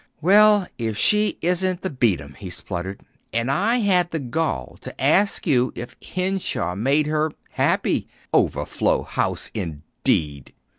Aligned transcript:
"Well, 0.19 0.65
if 0.79 0.97
she 0.97 1.37
isn't 1.41 1.81
the 1.83 1.91
beat 1.91 2.19
'em!" 2.21 2.33
he 2.39 2.49
spluttered. 2.49 3.01
"And 3.31 3.51
I 3.51 3.75
had 3.75 4.09
the 4.09 4.17
gall 4.17 4.79
to 4.81 4.99
ask 4.99 5.45
you 5.45 5.71
if 5.75 5.95
Henshaw 6.15 6.73
made 6.73 7.05
her 7.05 7.29
happy! 7.51 8.07
Overflow 8.33 9.03
house, 9.03 9.51
indeed!" 9.53 10.55